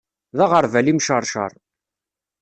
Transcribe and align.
D 0.37 0.39
aɣerbal 0.45 0.87
imceṛceṛ. 0.91 1.51